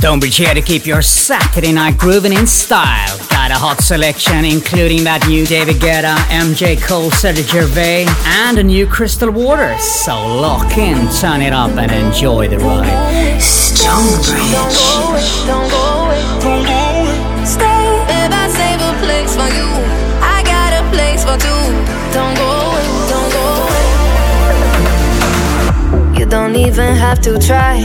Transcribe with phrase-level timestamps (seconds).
[0.00, 3.18] Stonebridge here to keep your Saturday night grooving in style.
[3.28, 8.06] Got a hot selection including that new David Guetta, MJ Cole, Cedric Gervais,
[8.40, 9.84] and a new Crystal Waters.
[9.84, 12.88] So lock in, turn it up, and enjoy the ride.
[13.36, 14.40] Stonebridge.
[14.56, 17.44] Don't go away, don't go away, don't go away.
[17.44, 19.68] Stay, babe, I save a place for you.
[20.24, 21.76] I got a place for two.
[22.16, 23.84] Don't go away, don't go away.
[26.16, 27.84] You don't even have to try.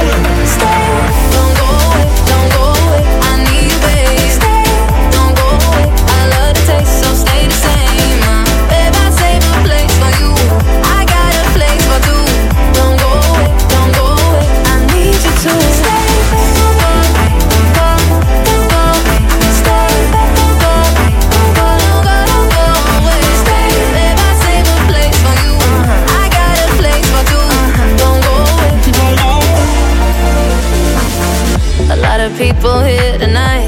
[32.71, 33.67] People here tonight,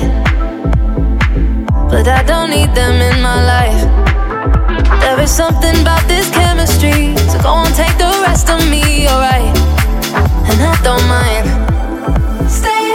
[1.90, 3.82] but I don't need them in my life.
[5.02, 9.52] There is something about this chemistry, so go on, take the rest of me, alright?
[10.50, 11.46] And I don't mind.
[12.50, 12.92] Stay.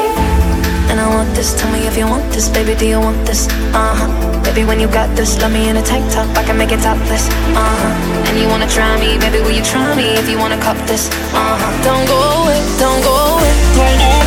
[0.88, 3.48] And I want this, tell me if you want this, baby, do you want this?
[3.74, 4.42] Uh huh.
[4.44, 6.80] Baby, when you got this, love me in a tank top, I can make it
[6.80, 7.28] topless.
[7.52, 8.28] Uh huh.
[8.28, 11.10] And you wanna try me, baby, will you try me if you wanna cup this?
[11.36, 11.84] Uh huh.
[11.84, 14.17] Don't go away, don't go away, don't go away.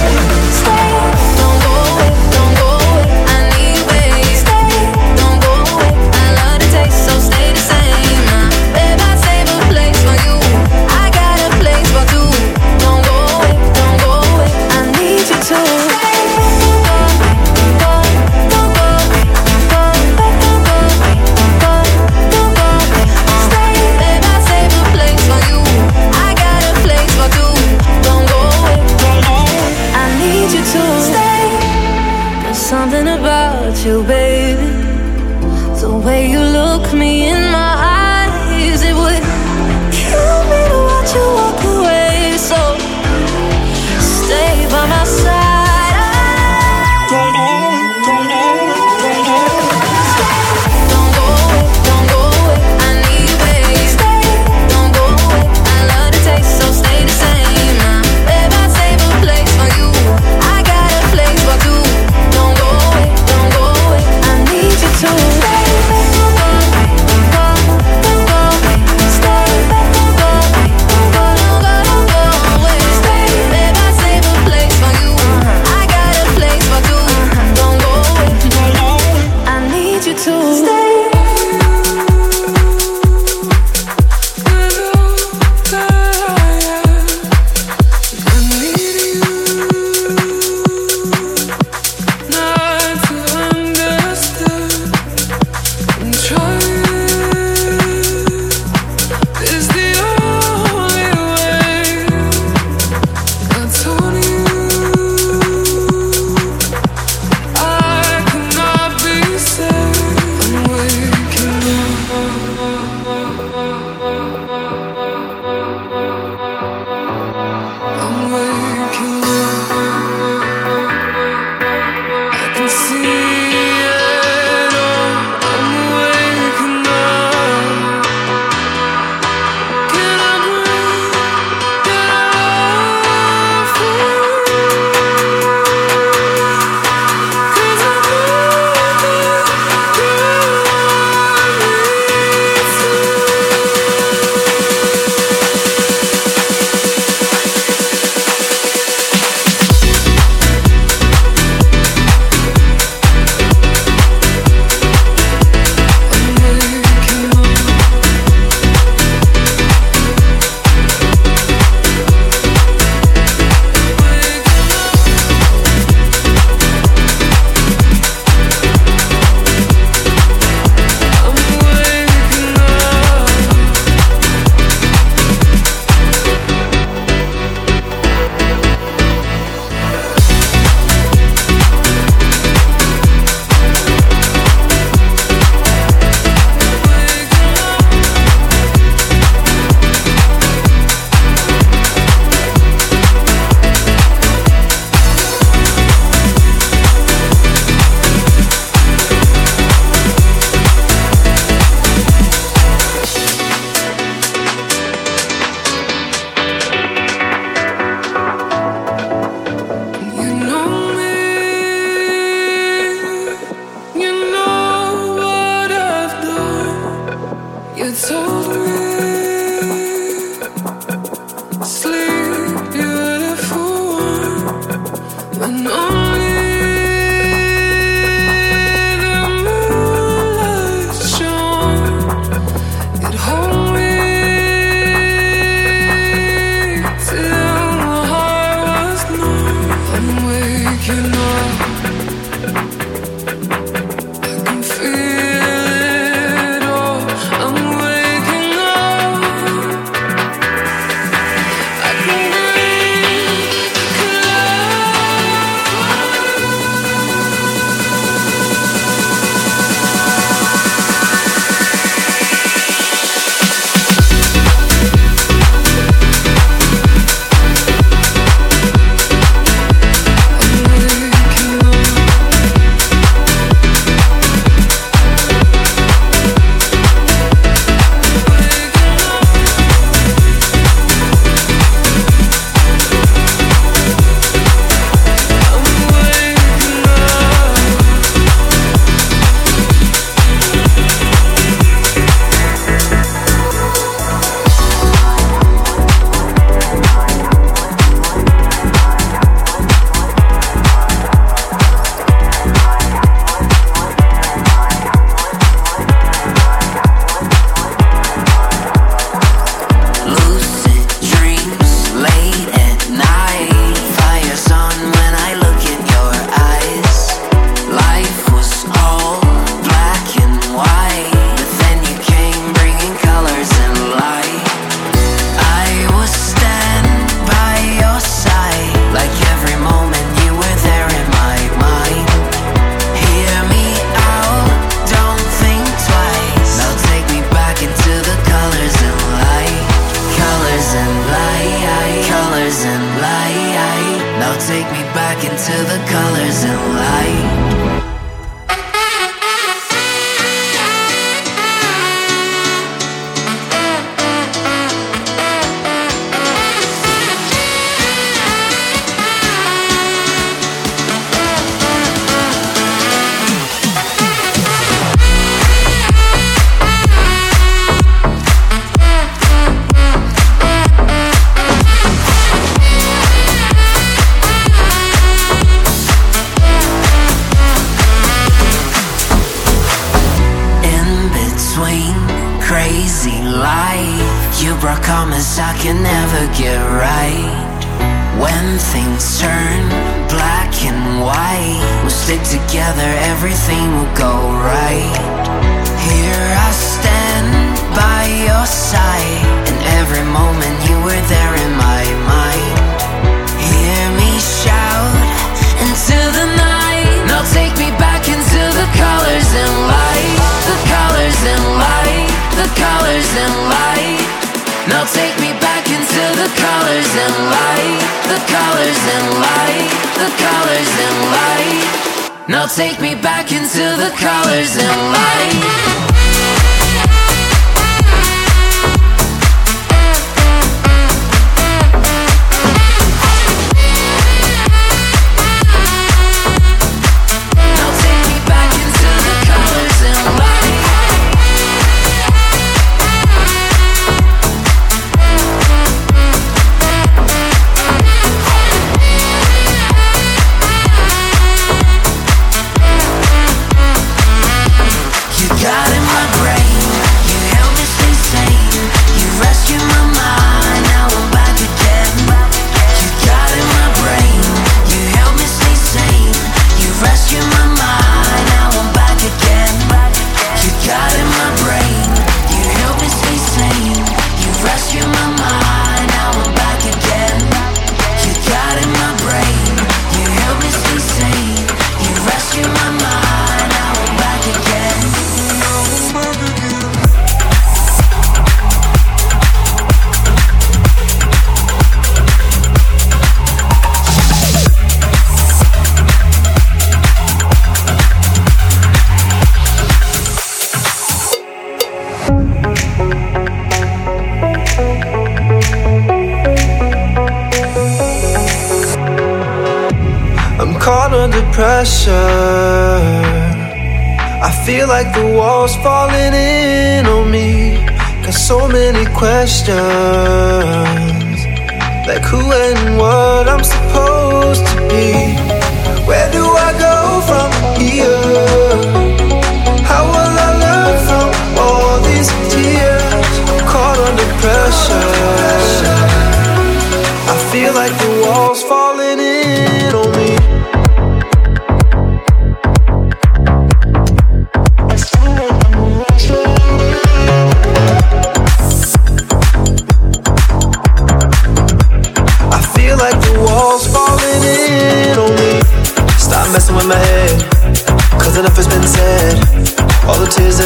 [217.81, 219.10] You told me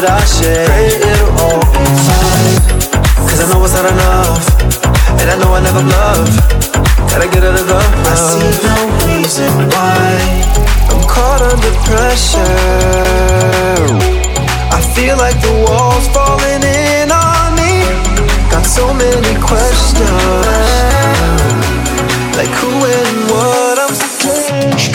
[0.05, 0.25] that I
[0.69, 2.61] pray it'll all be fine.
[3.25, 4.45] Cause I know it's not enough,
[5.17, 6.29] and I know I never love.
[7.09, 8.75] Gotta get out of the I see no
[9.09, 10.05] reason why
[10.93, 12.37] I'm caught under pressure.
[14.69, 17.89] I feel like the walls falling in on me.
[18.53, 20.05] Got so many questions.
[22.37, 24.91] Like who and what I'm supposed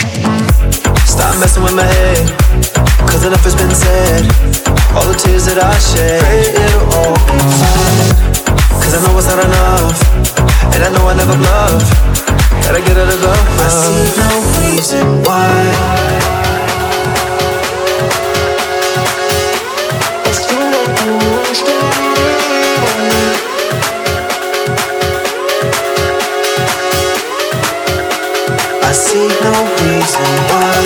[1.09, 2.29] Stop messing with my head
[3.09, 4.60] Cause enough has been said
[5.21, 6.17] tears that I shed,
[6.49, 8.09] it'll all be fine.
[8.81, 10.01] Cause I know it's not enough,
[10.73, 11.85] and I know I never bluff.
[12.65, 13.45] Gotta get out of love.
[13.61, 15.53] I see no reason why.
[20.25, 21.05] It's too late to
[21.37, 22.01] understand.
[28.81, 29.53] I see no
[29.85, 30.81] reason why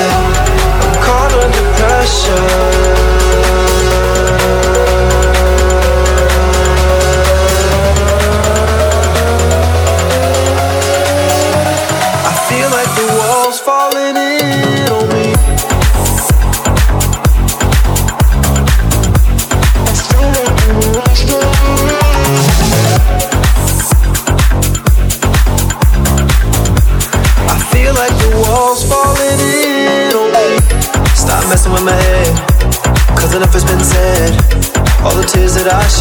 [0.83, 3.14] I'm caught under pressure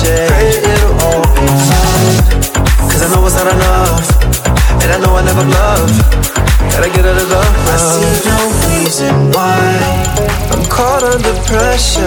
[0.05, 2.53] shit, it'll all be fine.
[2.91, 4.07] Cause I know it's not enough,
[4.83, 6.25] and I know I never bluff
[6.75, 7.55] Gotta get out of love.
[7.71, 9.63] I see no reason why
[10.53, 12.03] I'm caught under pressure.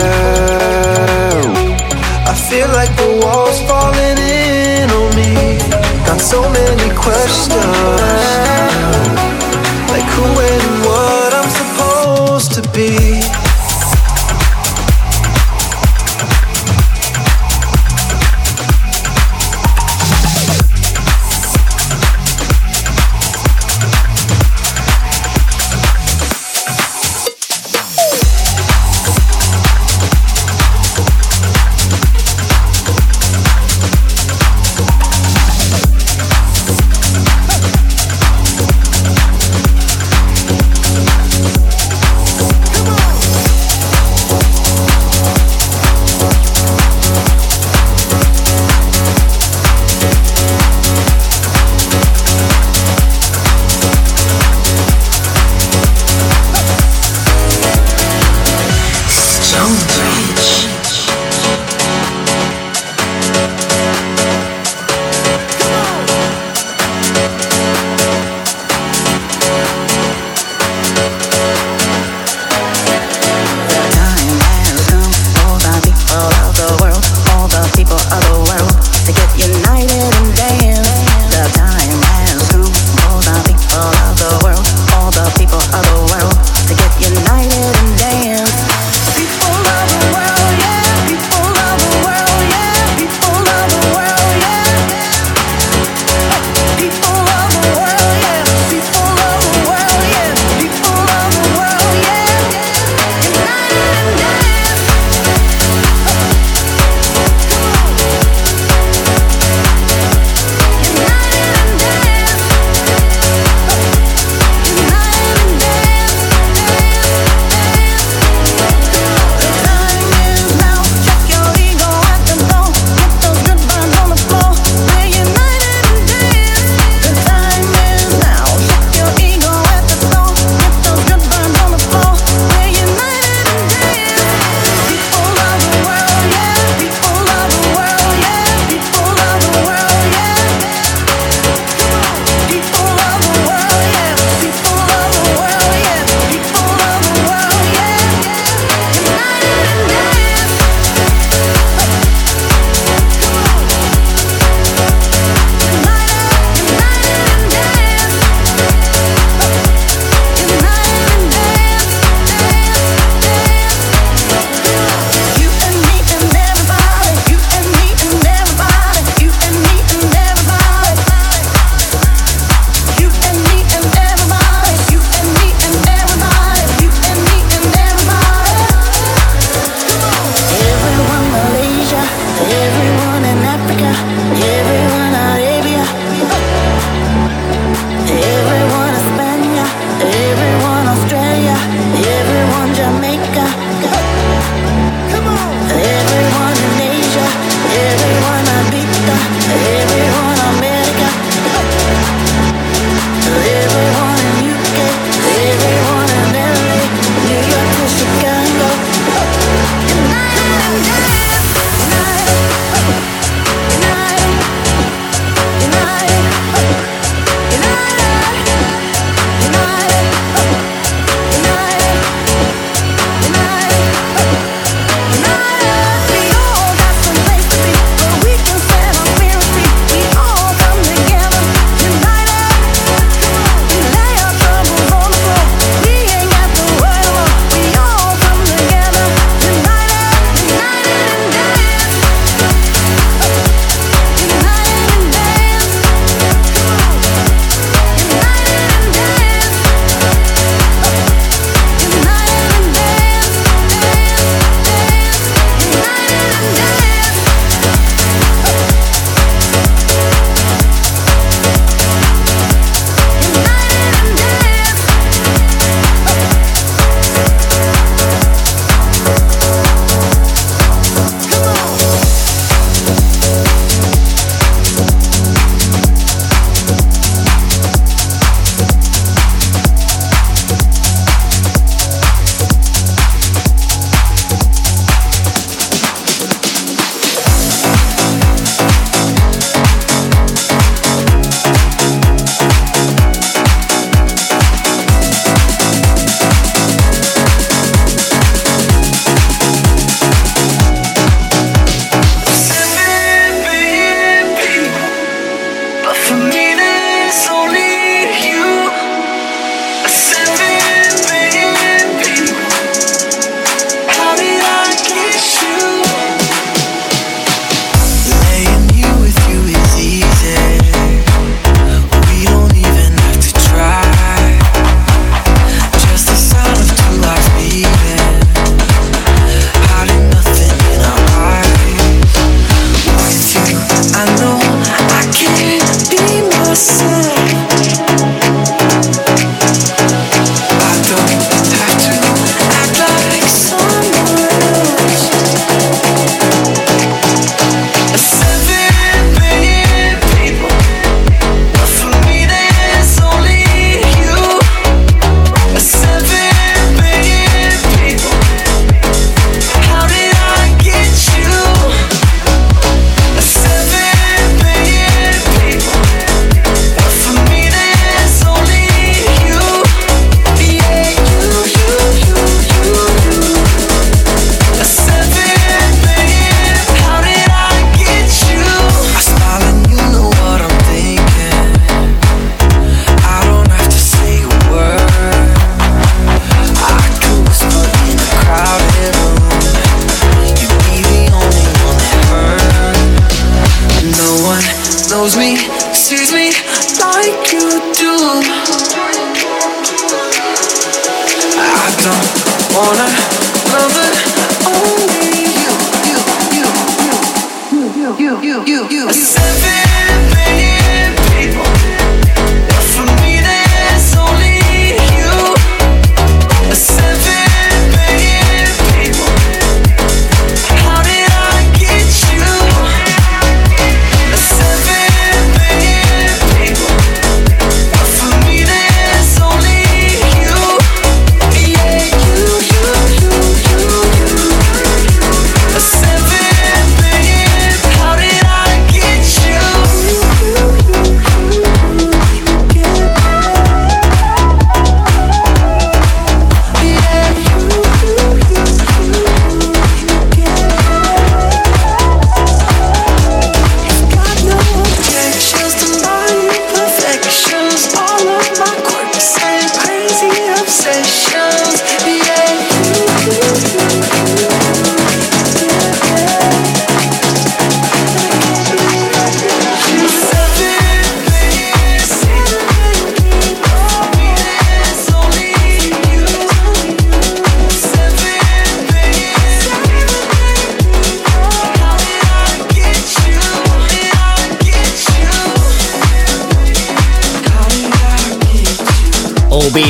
[2.27, 5.57] I feel like the walls falling in on me.
[6.05, 7.55] Got so many questions,
[9.87, 13.16] like who and what I'm supposed to be.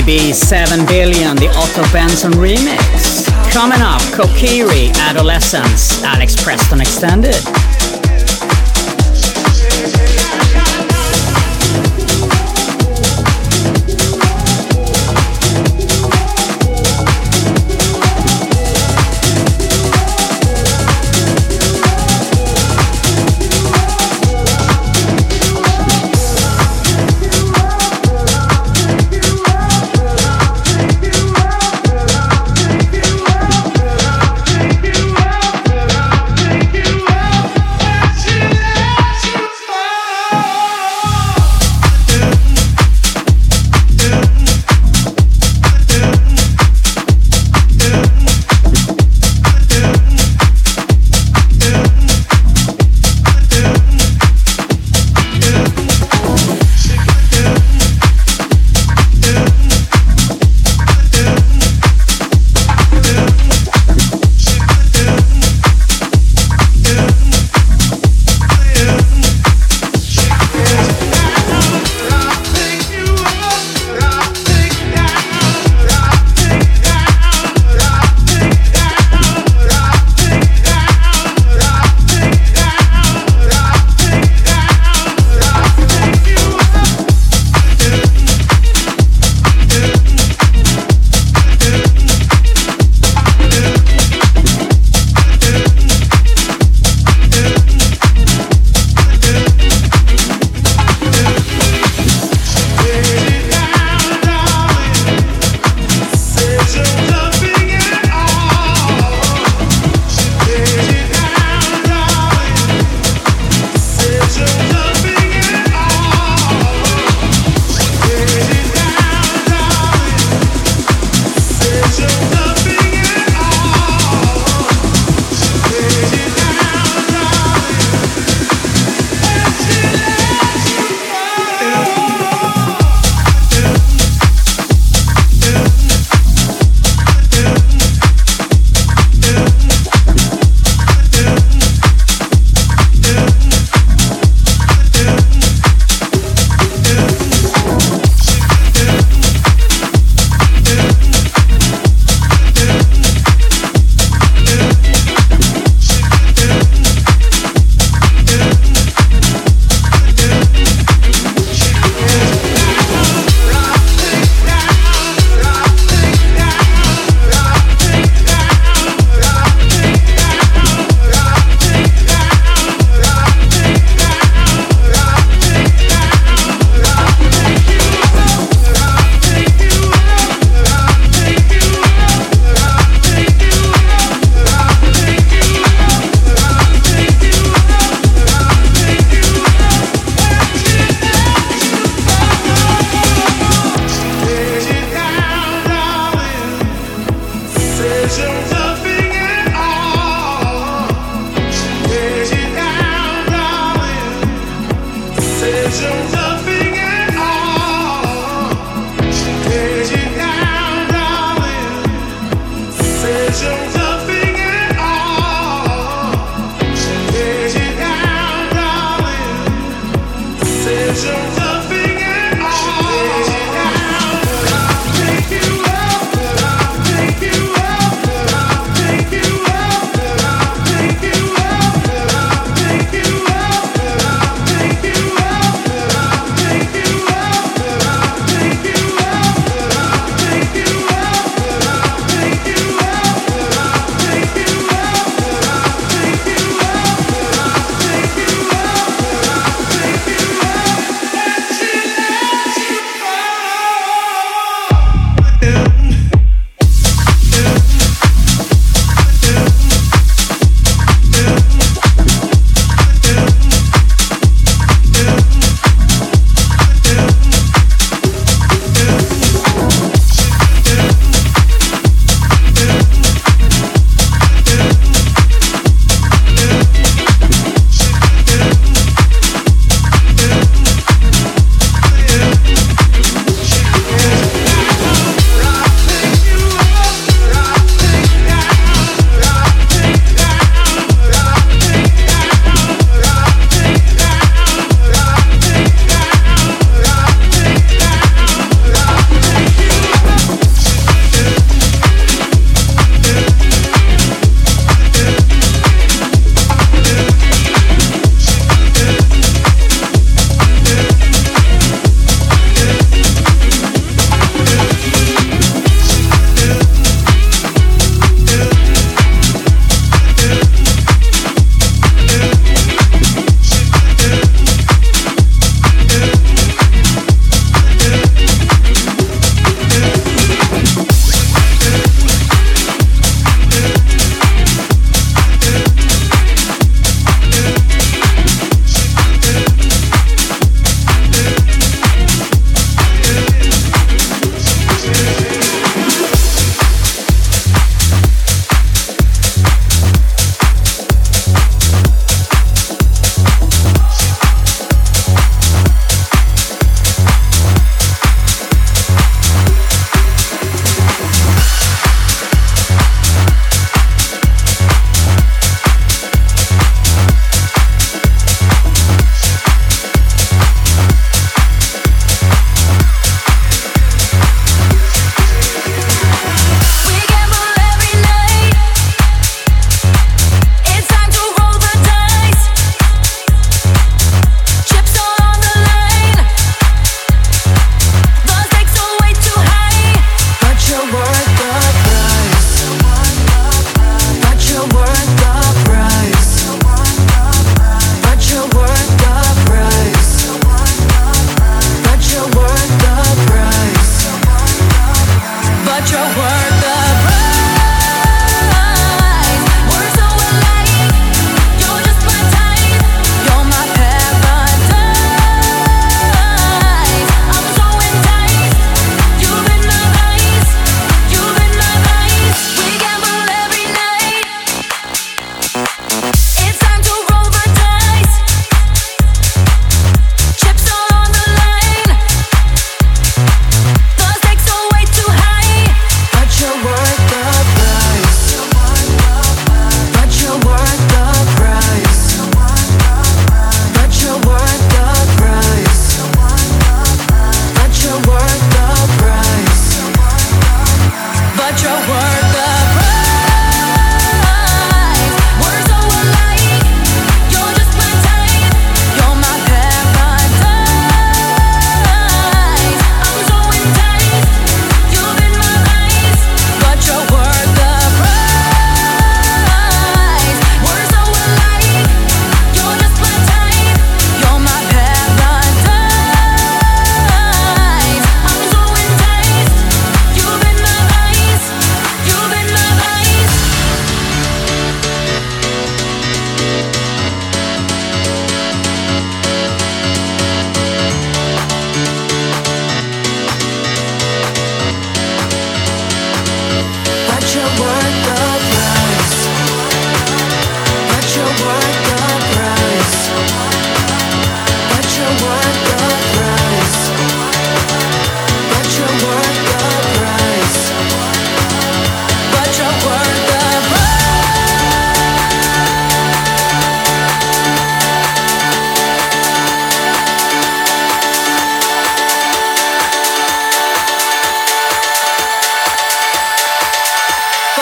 [0.07, 3.27] OBB 7 Billion, the Otto Benson remix.
[3.51, 7.35] Coming up, Kokiri, Adolescence, Alex Preston Extended.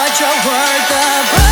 [0.08, 1.45] You've been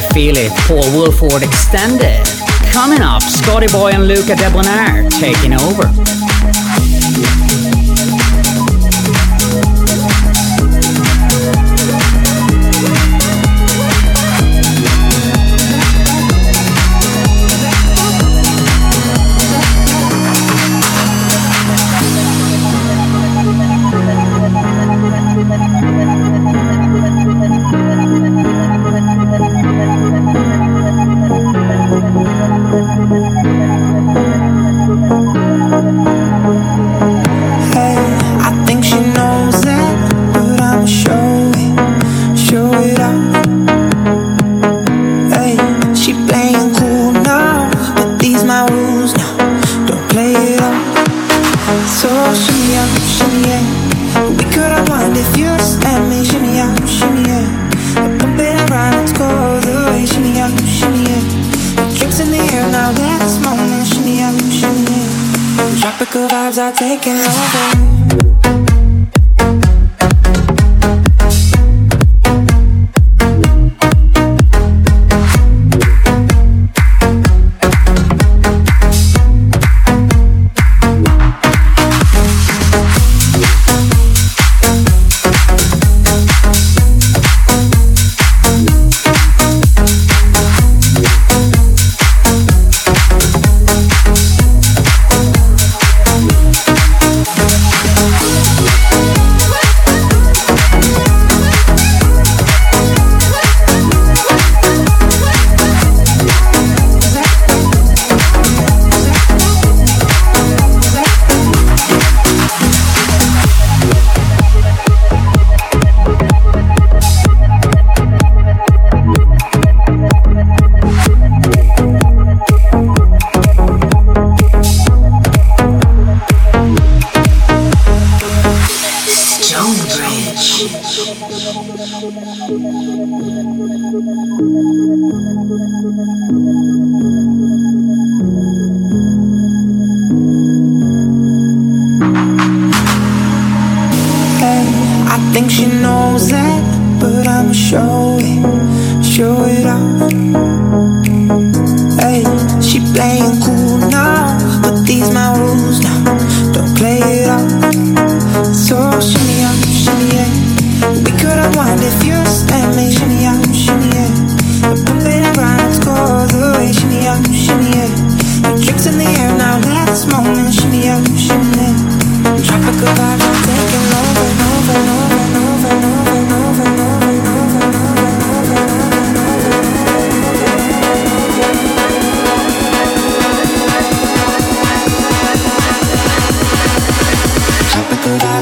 [0.00, 2.24] I Feel It, Paul Woolford Extended.
[2.72, 7.49] Coming up, Scotty Boy and Luca Debonaire taking over.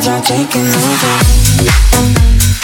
[0.08, 2.57] are taking over.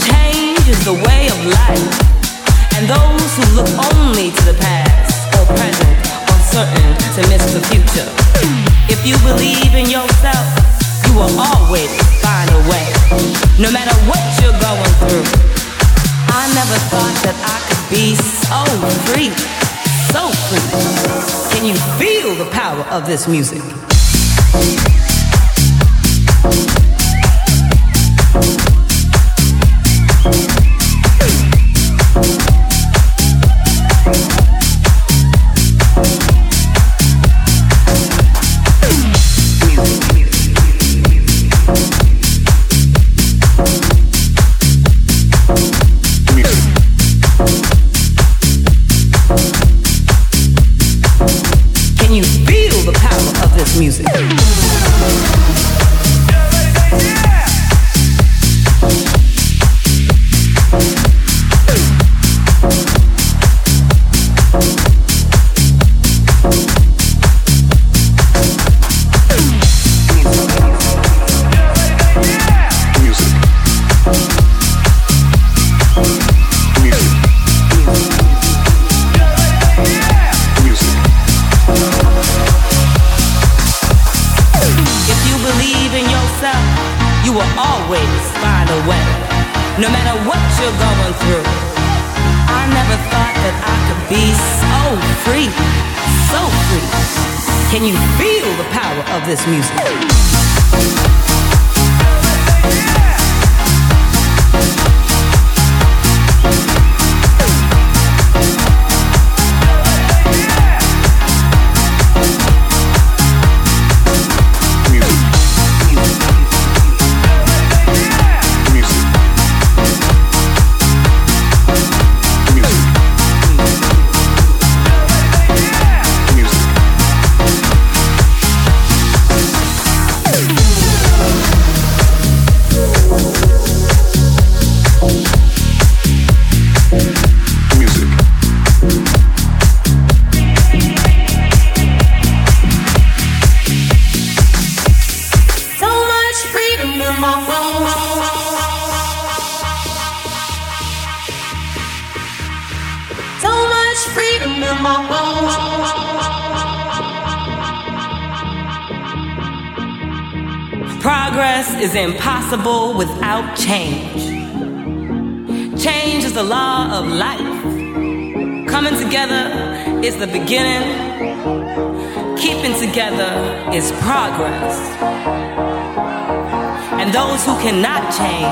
[0.00, 1.94] Change is the way of life.
[2.78, 5.98] And those who look only to the past or present
[6.30, 8.08] are certain to miss the future.
[8.86, 10.46] If you believe in yourself,
[11.06, 11.90] you will always
[12.22, 12.86] find a way.
[13.58, 15.48] No matter what you're going through.
[16.30, 18.62] I never thought that I could be so
[19.10, 19.30] free,
[20.12, 20.62] so free.
[21.50, 23.62] Can you feel the power of this music?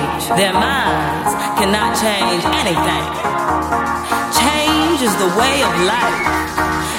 [0.07, 3.07] Change their minds cannot change anything.
[4.31, 6.23] Change is the way of life.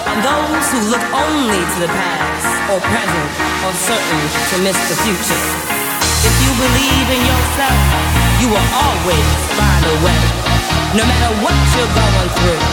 [0.10, 3.30] And those who look only to the past or present
[3.64, 5.44] are certain to miss the future.
[6.26, 7.80] If you believe in yourself,
[8.42, 10.24] you will always find a way.
[10.98, 12.64] No matter what you're going through.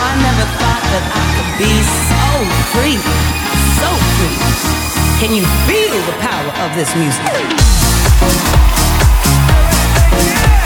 [0.00, 1.72] I never thought that I could be
[2.10, 2.24] so
[2.72, 2.98] free,
[3.78, 4.38] so free.
[5.20, 7.20] Can you feel the power of this music?
[10.12, 10.59] It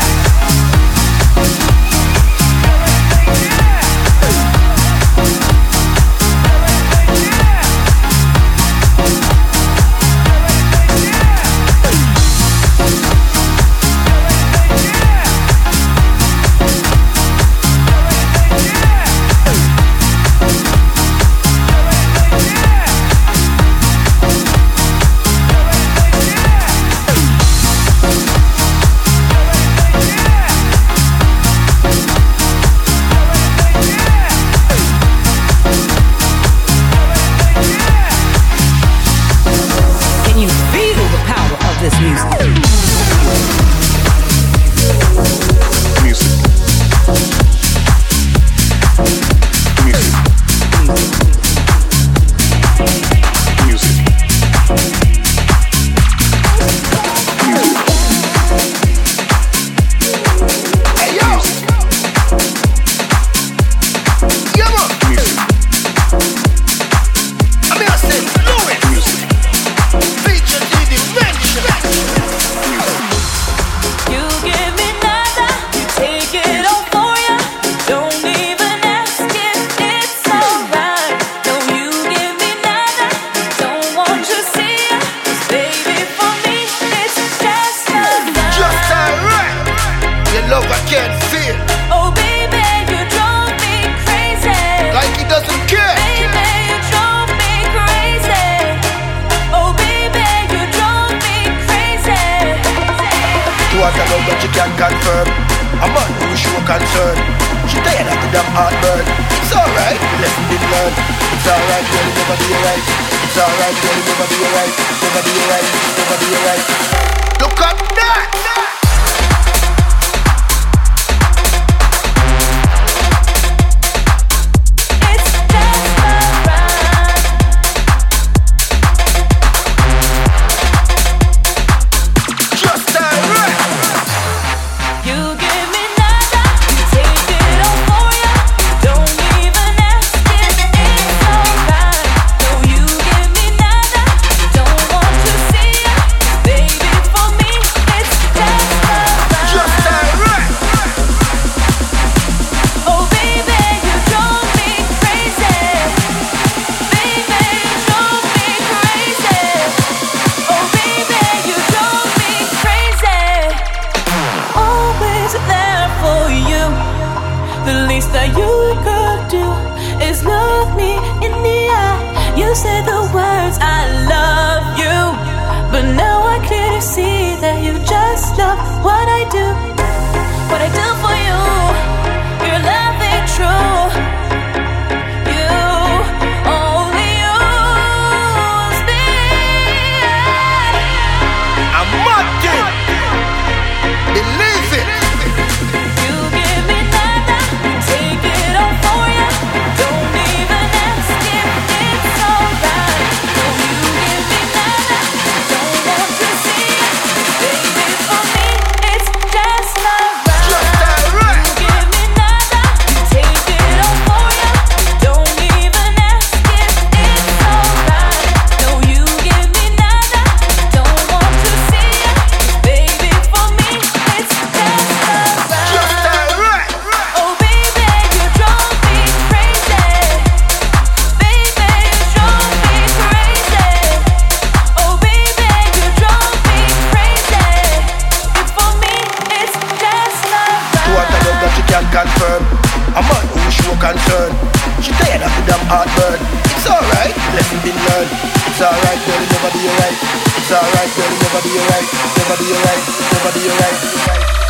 [243.84, 244.32] concerned.
[244.80, 246.16] She tired of the damn heartburn.
[246.56, 248.12] It's alright, let me be learned.
[248.48, 249.96] It's alright, girl, never be alright.
[250.40, 251.86] It's alright, girl, never be alright.
[252.16, 252.82] Never be alright,
[253.12, 253.76] never be alright.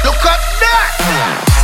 [0.07, 1.64] Look at that!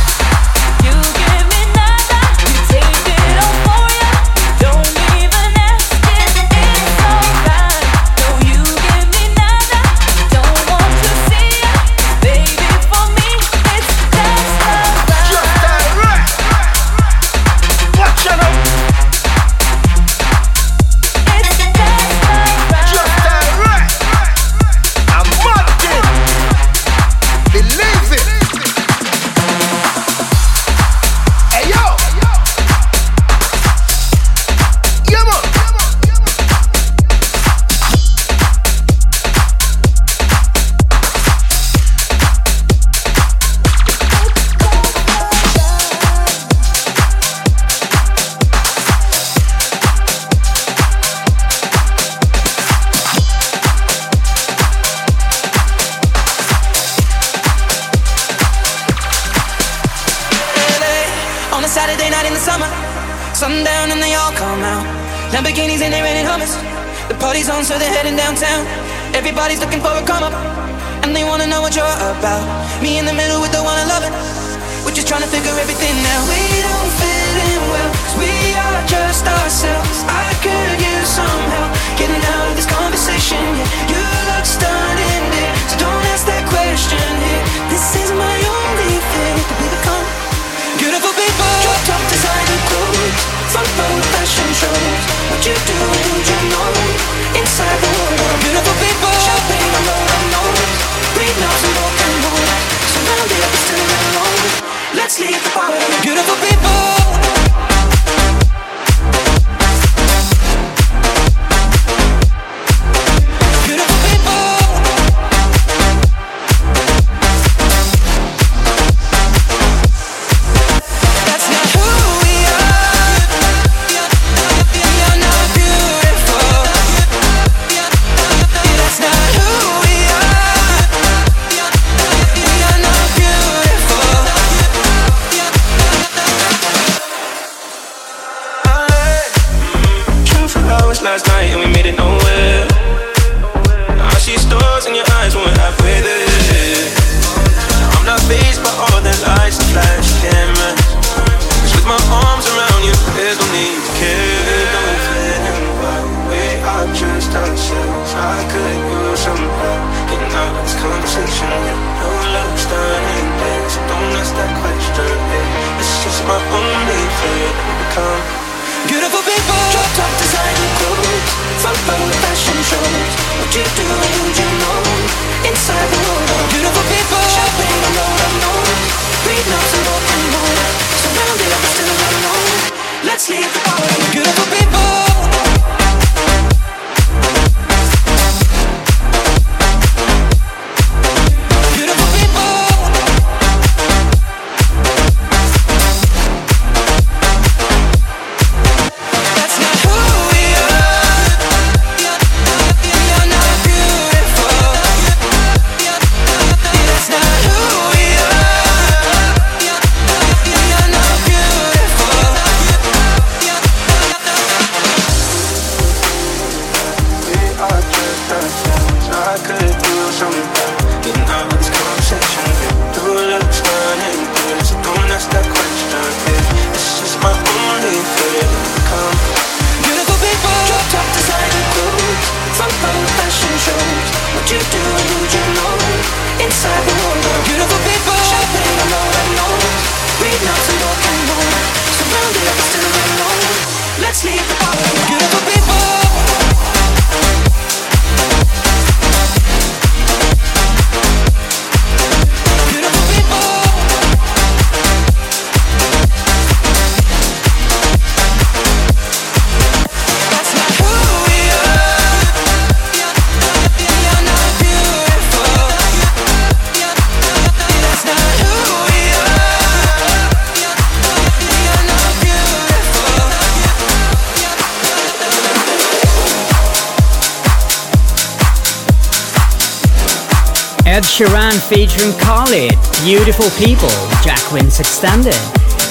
[283.03, 283.89] Beautiful People,
[284.23, 285.33] Jack Wins Extended.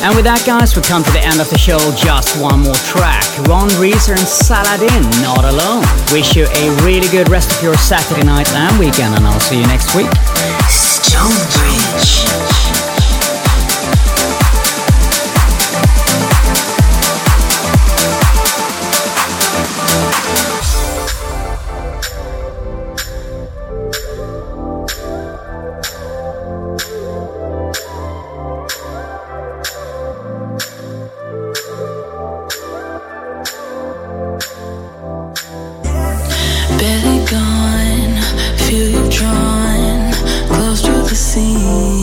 [0.03, 1.79] And with that, guys, we come to the end of the show.
[1.99, 3.27] Just one more track.
[3.51, 5.83] Ron Reeser and Saladin, Not Alone.
[6.15, 9.59] Wish you a really good rest of your Saturday night and weekend, and I'll see
[9.59, 10.09] you next week.
[10.71, 11.70] Stonebridge.
[37.31, 38.17] gone,
[38.57, 40.13] feel you drawn
[40.49, 42.00] close to the sea.